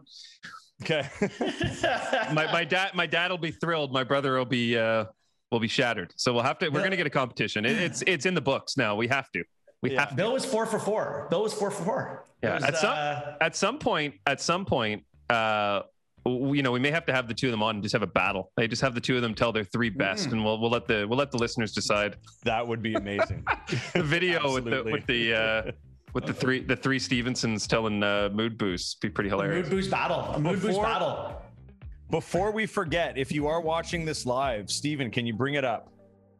[0.81, 1.07] Okay.
[2.33, 3.91] my my dad my dad will be thrilled.
[3.91, 5.05] My brother will be uh
[5.51, 6.13] will be shattered.
[6.15, 6.69] So we'll have to.
[6.69, 7.65] We're gonna get a competition.
[7.65, 8.95] It, it's it's in the books now.
[8.95, 9.43] We have to.
[9.81, 9.99] We Yeah.
[10.01, 10.15] have to.
[10.15, 11.27] Bill was four for four.
[11.29, 12.25] Bill was four for four.
[12.41, 14.15] It Yeah, was, at some- uh, At some point.
[14.25, 15.03] At some point.
[15.33, 15.83] Uh,
[16.25, 18.01] you know, we may have to have the two of them on and just have
[18.01, 18.51] a battle.
[18.55, 20.31] They just have the two of them tell their three best, Mm.
[20.33, 22.15] and we'll we'll let the we'll let the listeners decide.
[22.43, 23.43] that would be amazing.
[23.93, 25.71] The video with the with the uh,
[26.13, 29.65] with the three the three Stevensons telling uh, mood boosts be pretty a hilarious.
[29.67, 30.19] mood boost battle.
[30.33, 31.41] A mood boost battle.
[32.09, 35.91] Before we forget, if you are watching this live, Steven, can you bring it up?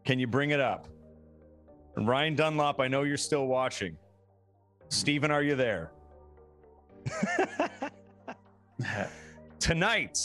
[0.06, 0.88] Can you bring it up?
[1.95, 3.97] And Ryan Dunlop, I know you're still watching.
[4.89, 5.91] Steven, are you there?
[9.60, 10.20] Tonight,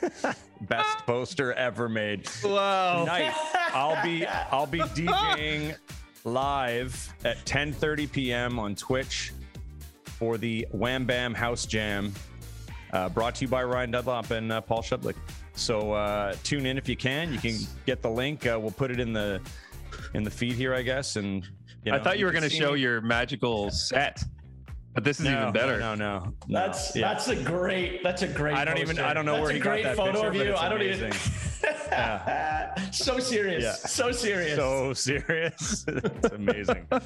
[0.62, 2.28] best poster ever made.
[2.42, 3.00] Wow.
[3.00, 3.34] Tonight,
[3.74, 5.76] I'll be I'll be DJing
[6.24, 8.58] live at 10:30 p.m.
[8.58, 9.32] on Twitch
[10.04, 12.12] for the Wham Bam House Jam,
[12.92, 15.16] uh, brought to you by Ryan Dunlop and uh, Paul Shublik.
[15.54, 17.32] So uh, tune in if you can.
[17.32, 18.46] You can get the link.
[18.46, 19.40] Uh, we'll put it in the
[20.14, 21.16] in the feed here, I guess.
[21.16, 21.46] And
[21.84, 22.80] you I thought you were going to show me.
[22.80, 24.22] your magical set,
[24.94, 25.78] but this is No, even better.
[25.78, 26.32] No, no, no.
[26.48, 27.08] That's Yeah.
[27.08, 28.54] that's a great that's a great.
[28.54, 30.40] I don't even- I don't know that's where a he got great that photo picture,
[30.42, 30.54] of you.
[30.56, 31.12] I don't even.
[31.90, 32.74] yeah.
[32.90, 33.62] so serious.
[33.64, 33.72] Yeah.
[33.72, 34.56] So serious.
[34.56, 35.84] so serious.
[35.88, 36.86] it's amazing.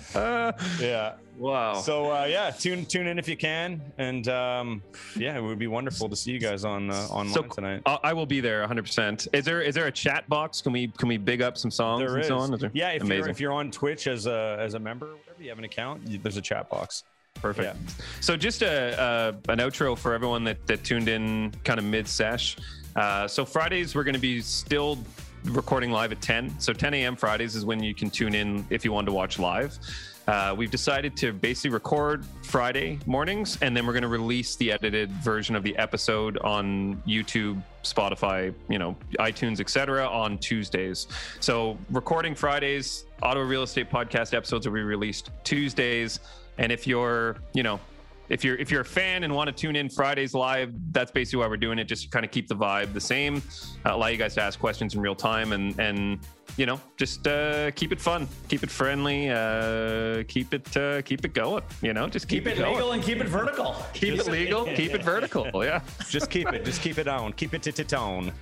[0.80, 1.14] Yeah.
[1.38, 1.74] Wow.
[1.74, 4.82] So uh, yeah, tune tune in if you can, and um,
[5.16, 7.82] yeah, it would be wonderful to see you guys on uh, online So- tonight.
[7.86, 8.82] I I will be there 100.
[8.84, 10.62] percent Is there is there a chat box?
[10.62, 12.54] Can we can we big up some songs There and is, so on?
[12.54, 12.88] Is there- yeah.
[12.90, 15.48] If you're amazing, if you're on Twitch as a as a member, or whatever, you
[15.50, 16.22] have an account.
[16.22, 17.04] There's a chat box.
[17.40, 17.76] Perfect.
[18.20, 22.08] So just a, a an outro for everyone that that tuned in kind of mid
[22.08, 22.56] sesh.
[22.94, 24.98] Uh, so Fridays we're going to be still
[25.44, 26.58] recording live at 10.
[26.58, 27.16] So 10 a.m.
[27.16, 29.78] Fridays is when you can tune in if you want to watch live.
[30.26, 34.72] Uh, we've decided to basically record Friday mornings, and then we're going to release the
[34.72, 40.04] edited version of the episode on YouTube, Spotify, you know, iTunes, etc.
[40.04, 41.06] on Tuesdays.
[41.38, 46.18] So recording Fridays, Ottawa Real Estate Podcast episodes will be released Tuesdays,
[46.58, 47.80] and if you're, you know,
[48.28, 51.40] if you're if you're a fan and want to tune in Fridays live, that's basically
[51.40, 51.84] why we're doing it.
[51.84, 53.36] Just to kind of keep the vibe the same,
[53.84, 56.18] uh, allow you guys to ask questions in real time, and and
[56.56, 61.24] you know just uh, keep it fun, keep it friendly, uh, keep it uh, keep
[61.24, 61.62] it going.
[61.82, 63.76] You know, just keep, keep it, it legal and keep it vertical.
[63.92, 65.64] Keep it legal, keep it vertical.
[65.64, 65.80] Yeah.
[66.08, 66.64] Just keep it.
[66.64, 67.32] Just keep it on.
[67.32, 68.32] Keep it to tone.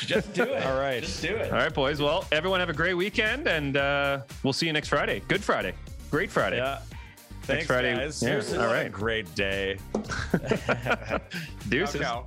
[0.00, 0.64] Just do it.
[0.66, 1.02] All right.
[1.02, 1.52] Just do it.
[1.52, 2.00] All right, boys.
[2.00, 5.22] Well, everyone have a great weekend, and uh, we'll see you next Friday.
[5.28, 5.74] Good Friday.
[6.10, 6.56] Great Friday.
[6.56, 6.80] Yeah.
[7.48, 7.94] Thanks, Friday.
[7.94, 8.22] guys.
[8.22, 9.78] Yeah, all a great day.
[11.68, 12.00] Deuces.
[12.00, 12.26] Ciao,